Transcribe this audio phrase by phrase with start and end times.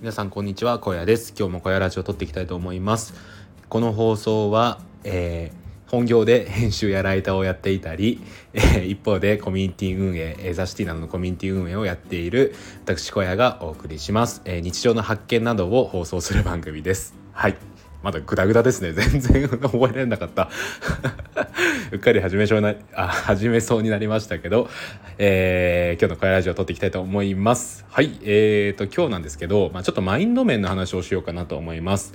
[0.00, 1.34] 皆さんこんにちは小屋です。
[1.38, 3.12] 今日も小屋ラジオを撮っていきたいと思います。
[3.68, 8.22] この放送は、えー、本業で編集やライターをやっていたり、
[8.54, 17.14] えー、一方でコミュニティ運営、えー、ザシティなどのコミュニティ運営をやっている私小屋がお送りします、え日常の発見などを放送する番組です。
[17.34, 17.58] はい。
[18.02, 18.94] まだグダグダですね。
[18.94, 20.48] 全然覚えられなかった。
[21.92, 24.68] うっかり始めそうなあ始めそうになりましたけど、
[25.18, 27.84] えー、今日の「小屋ラジオ」を撮っていきたいと思います。
[27.90, 32.12] はいえーと今日なんですけど、まあ、ちょっとマインド面の話をしようかなと思います、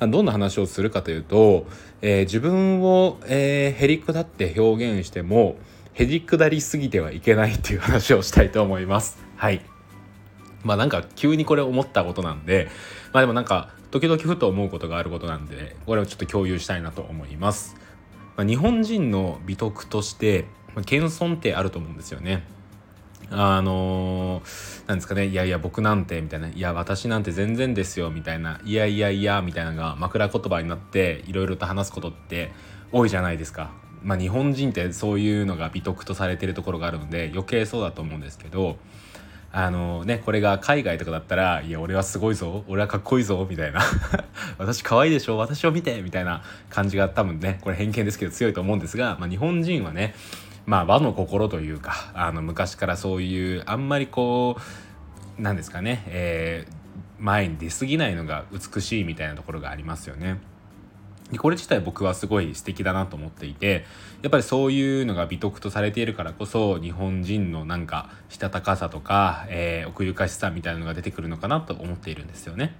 [0.00, 1.66] まあ、どんな話をするかというと、
[2.00, 5.56] えー、自分を、えー、へりくだって表現しても
[5.92, 9.18] へりくだりすぎてはいけないっていう話をしたいと思います。
[9.36, 9.60] はい。
[10.64, 12.68] まあなんか急にこれ思ったことなんで
[13.12, 17.76] まあでもなんか時々ふと思うことがあることなんでこれをちょっと共有したいなと思います、
[18.38, 20.46] まあ、日本人の美徳として、
[20.76, 22.44] まあ、謙遜ってあると思うんですよね。
[23.30, 32.52] あのー、なんですかねいやいや僕なんてみたいないや私なんて全然ですよみたいないやいやいやみたいなのが枕言葉になっていろいろと話すことって
[32.90, 33.72] 多いじゃないですか。
[34.02, 38.76] まあ日本人ってそういうのが美徳とされてるところがあるので余計そうだと思うんですけど
[39.50, 43.80] あのねこれが海外とかだったら「いや俺はすごいぞ俺はかっこいいぞ」みたいな
[44.58, 50.14] 「私可愛いでしょ私を見て」みたいな感じが多分ねこれ偏見ですけど強いと思うんですが、まあ、日本人はね
[50.66, 54.58] まあ和の心というかあの昔からそういうあんまりこ
[55.38, 56.72] うなんですかね、えー、
[57.18, 60.38] 前に出過ぎないのが美しいみたいなところがありますよね。
[61.32, 63.84] でこれ自体僕はすごい素敵だなと思っていて
[64.22, 72.74] やっぱりそういうのが美徳とされているからこそ日本人のなんかしたたかさとか、えー、奥ゆかしさみたいなのが出てくるのかなと思っているんですよね。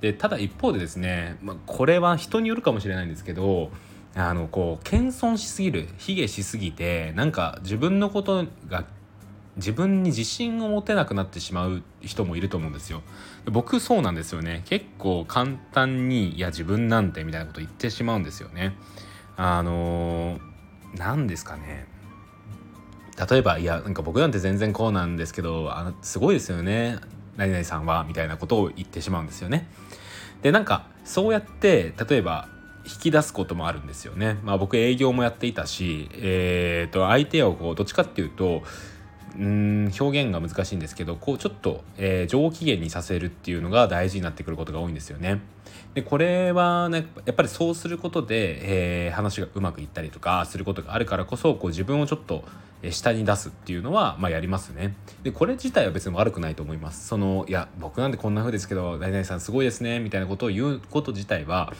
[0.00, 3.70] でただ一方でですね、まあ、これは人によるかもしれないんですけど
[4.14, 8.84] あのこう謙遜しすぎる卑下しすぎてなんか自分のことが
[9.56, 13.02] 自分に自信を持てなくなってしまう人もいると思うんですよ。
[13.46, 14.62] 僕そうなんですよね。
[14.66, 18.76] 結構簡単にいや自分なんてみたいなこと言ってしまうんですよね。
[19.36, 20.38] あの
[20.94, 21.86] 何ですかね。
[23.30, 26.98] 例えばいやなんか僕なんて全然こうなんですけどあのすごいですよね
[27.36, 29.68] 何々さんはみたいなことを言ってしまうんですよね。
[30.42, 32.48] でなんかそうやって例えば
[32.84, 34.38] 引き出すこともあるんですよね。
[34.44, 38.62] まあ僕営業もやっていたし、えー、と相手をこうどっちかっていうと
[39.38, 45.40] うん表現が難しいんですけどこうちょっと、えー、上機嫌にさせるっていうのが大事になってくることが多いんですよね。
[45.94, 52.44] でこれはねやっぱりそうすることで、えー、話がうまくいったりとかすることがあるからこそこう自分をちょっと
[52.90, 54.94] 下に出すっていうのは、まあ、やりますね。
[55.22, 57.06] でこれ自体は別に悪くないと思います。
[57.08, 61.72] そのいや僕なんてこんな風ですけど何々さんすごいですねみたいなことを言うこと自体は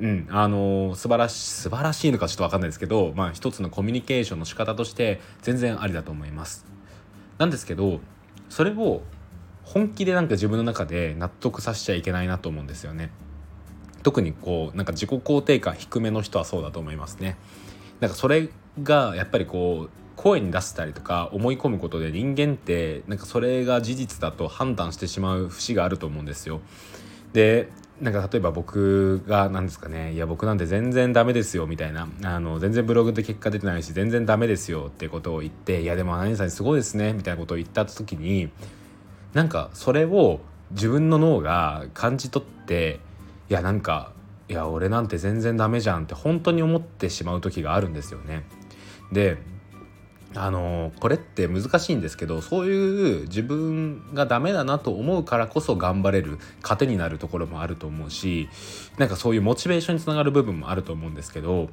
[0.00, 6.73] うん、あのー、素晴らし素晴らしいのかちょっと分かんないですけど、まあ、一つのコミュニケーションの仕方として全然ありだと思います。
[7.38, 8.00] なんですけど
[8.48, 9.02] それを
[9.64, 13.10] 本気でなんか自分の中で納得させちゃいけないなと思うんですよね。
[14.02, 17.36] 特にこうなんか自己肯定感低めの人はそうだと思いますね。
[18.00, 18.50] なんかそれ
[18.82, 26.60] がやっぱりこう声に出したりとか思い込むことで人間ってなんかそれが事実だと判断してしまう節があると思うんですよ。
[27.32, 38.50] でなんか例えば僕が何ですかねいや僕なんて全然ダメですよみたいなあの全然ブログで結果出てないし全然ダメですよってことを言っていやでも何々さんすごいですねみたいなことを言った時に
[39.32, 40.40] なんかそれを
[40.72, 42.98] 自分の脳が感じ取って
[43.48, 44.12] いやなんか
[44.48, 48.44] いや俺なんて全然ダメじゃんって本当に思ってしまう時があるんですよね。
[49.12, 49.38] で
[50.36, 58.48] あのこれって難しいんですけどそういう自分がダメだなと思うからこそ頑張れる糧になるところもあると思うし
[58.98, 61.68] なんかそういうモチベーションにつながる部分もあると思うんですけど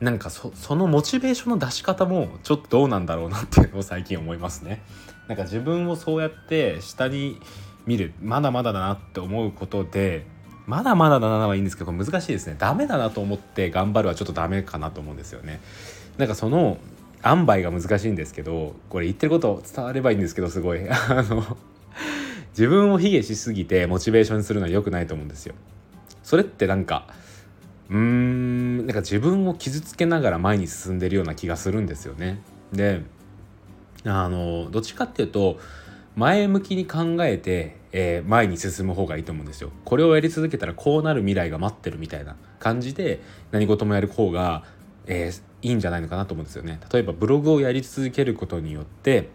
[0.00, 4.82] なんかそのモチベーションの出し方もちょっとどうなんだろうなっていうのを最近思いますね。
[5.28, 7.40] なんか自分をそうやって下に
[7.86, 10.26] 見るまだまだだなって思うことで
[10.66, 15.60] まだまだだなはいいんですけど難しいですねダメだなと思って頑張るはちょっとダメかなと思うんですよね。
[16.18, 16.78] なんかその
[17.24, 21.56] 塩梅が難しいんですけどこれ言ってること伝わればいいんですけどすごい あの
[22.50, 25.54] 自分を卑下しすぎてモチベーションするのは良くないと思うんですよ。
[26.22, 27.08] それってなんか
[27.90, 32.40] うーんなんか自分を傷つけながら前に進んでるような気がするんですよね。
[32.72, 33.02] で
[34.04, 35.58] あのどっちかっていうと
[36.16, 39.72] 前向きに考えて、えー、前に進む方がいいと思うんですよ。
[39.84, 43.20] これをやり続けたらこうなる未来が待ってるみたいな感じで
[43.50, 44.64] 何事もやる方が
[45.06, 46.80] えー、いいんじゃないのかなと思うんですよね。
[46.92, 49.28] 例えばブログをやり続けることによって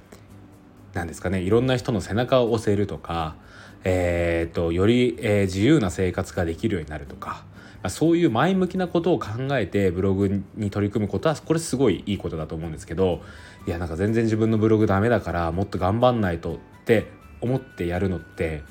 [0.93, 3.35] 何ですかねいろんな人の背中を押せるとか、
[3.83, 7.45] えーと、より、えー、自由な生活ができるようになるとか、
[7.83, 13.21] ま、そういう前向きなことを考えてブログに取り組むことはこれすごいいいことだと思うんですけど
[13.67, 17.07] いやなんか全然自分のブログダメだからもっと頑張んないとって
[17.41, 18.63] 思ってやるのって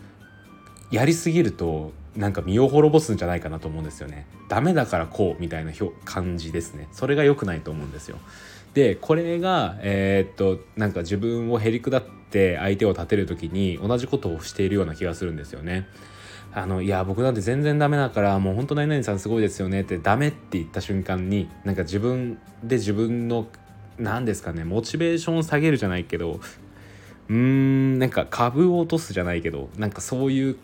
[0.91, 4.26] やりすぎるとなんか身を滅ぼすんじゃないかなと思うんですよね。
[4.49, 5.73] ダメだからこうみたいな
[6.05, 6.88] 感じですね。
[6.91, 8.19] それが良くないと思うんですよ。
[8.75, 15.87] でこれがえー、っとなんか自分をへりくだって相手を立てる時に同じことをしているような気がするんですよね。
[16.53, 19.82] あのいや僕なんて全然ダメだからもう本当何々さんすごいですよね。
[19.82, 23.47] ってダメって言った瞬間になんか自分で自分の
[23.97, 26.41] 何ですかねモチベーションを下げるじゃないけど
[27.29, 30.56] うーんなんか株を落とすじゃないけどなんかそういう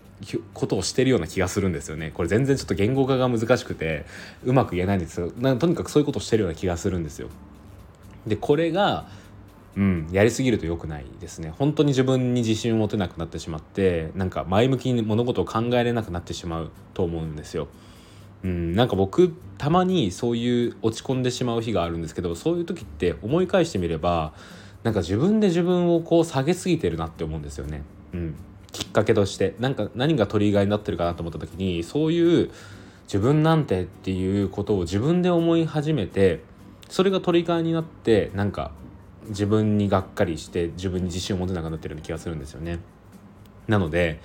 [0.53, 2.11] ことをしてるような気がするんですよね。
[2.15, 4.07] これ全然ちょっと言語化が難しくて
[4.45, 7.29] うまく言えないんですけどとにかくそういうことをしてるような気がするんですよ。
[8.27, 9.07] でこれが
[9.77, 11.53] うん、やりすぎると良くないですね。
[11.59, 17.67] 本当に自分に自信を持てなくなってしまってなんか前向きに物事を考えれなくなってしまうと思うんですよ。
[18.45, 24.35] うん、なんか僕たまにそういう落ち込んでしまう日があるんですけどそういう時って思い返してみれば
[24.83, 27.83] なんか自分で自分をこう下げすぎてるなって思うんですよね。
[28.13, 28.35] うん、
[28.75, 32.51] きっかけとしてなんか何がトリガーになってるかなと思った時にそういう
[33.05, 36.43] 自分なんてっていうことを自分で思い始めて
[36.89, 38.73] それがトリガーになってなんか
[39.29, 42.81] 自分にがっかりして自分に自信を持てなくなってるような気がするんですよね。
[43.69, 44.21] なので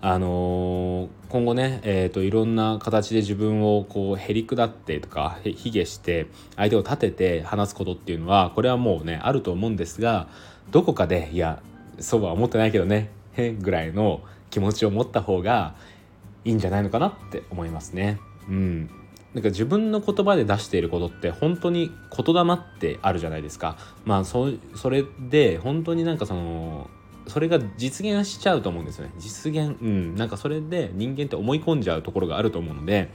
[0.00, 6.26] あのー、今後ね、えーと、いろんな形で自分をこうへりくだってとか卑下して
[6.56, 10.28] 相手を立てて話すことっていうのはこれはもうねあると思うんですが
[10.70, 11.62] どこかでいや
[12.00, 13.08] そうは思ってないけどね
[13.60, 15.74] ぐらいの気持ちを持った方が
[16.44, 18.20] いいんじゃないのかなって思いますね。
[18.48, 18.90] うん
[19.34, 23.76] なんか自分の言葉で出していることって本当に言霊ってあるじゃないですか。
[24.04, 26.88] まあそそれで本当になんかその
[27.26, 29.12] それが実現しちゃうと思うんですよね。
[29.18, 33.10] 実現うんなんかそれで人間って思い込んじゃうところがあると思うので、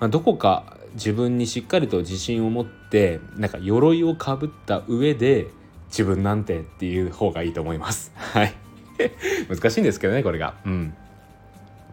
[0.00, 5.46] まあ、どこか自分にしっかりと自信を持ってなんか鎧をかぶった上で
[5.88, 8.12] 自分なんてっていう方がいいと思います。
[8.16, 8.67] はい。
[9.48, 10.54] 難しいんですけどねこれが。
[10.64, 10.94] うん。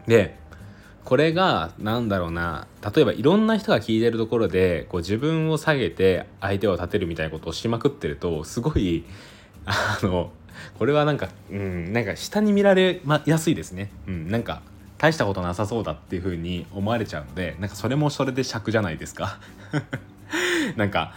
[0.06, 0.36] で
[1.04, 9.04] これが何だろうな例えばいろんな人が聞いてるところでこう自分を下げて相手を立てるみたいなことをしまくってるとすごい
[9.66, 10.32] あの
[10.78, 13.90] これはなんかうんなんか下に見られやすいですね。
[14.08, 14.62] うん、なんか
[14.98, 19.38] 大したことなさそうだっていう風に思われちゃうのでなんかそれもそれで尺じゃないですか。
[20.76, 21.14] なんか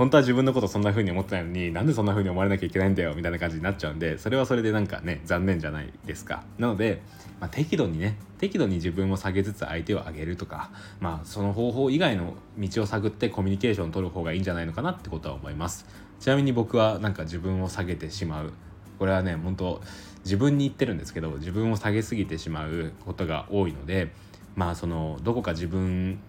[0.00, 6.42] 本当は自分のことそんな風に思ってないのになんでそんな風に思われなきゃいけないんだよみたいな感じになっちゃうんでそれはそれでなんかね残念じゃないですか。
[6.56, 7.02] なので、
[7.38, 10.70] まあ、適度にね適度に自分を下げつつ相手を上げるとか
[11.00, 15.84] まあその方法以外の道を探ってコミュニケーションを取る方がいいんじゃないのかなってことは思います。
[16.18, 18.54] ちなみに僕はなんか自分を下げてしまう。
[18.98, 19.82] これはね本当
[20.24, 24.12] 自分に言ってるんですけど自分を下げすぎてしまうことが多いので
[24.56, 26.20] まあそのどこか自分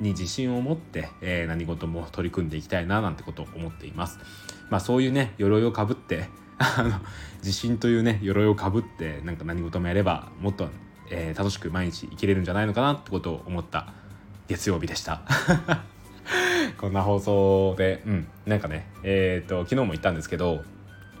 [0.00, 4.18] に自信を持って、えー、何事も取り組んでいきたいななんてことを思っています。
[4.70, 6.92] まあそういうね鎧をかぶって あの
[7.38, 10.68] 自信というね鎧をかぶってなんか何事もやればもっと、
[11.10, 13.92] えー、楽しく毎日生きれるんじゃないのかなってことを思った
[14.48, 15.22] 月曜日でした。
[16.78, 20.64] こんな放送で、うん、なんかね、えっ、ー、と、昨日も言ったんですけど、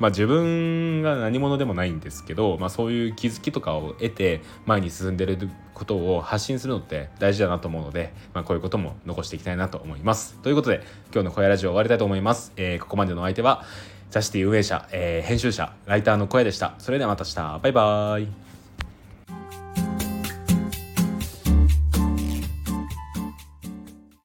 [0.00, 10.34] まあ、自分が何者でもないんですけど、まあ、そういう気づきとかを得て前に進んでることを発信するのって大事だなと思うので、まあ、こういうことも残していきたいなと思います。
[10.42, 10.82] ということで
[11.12, 12.52] 今日の小屋ラジオ終わりたいと思います。
[12.56, 13.64] えー、ここまでのお相手は
[14.10, 16.74] ザシティ運営者、えー、編集者ライターの小屋でした。
[16.78, 18.49] それではまた明日バイバーイ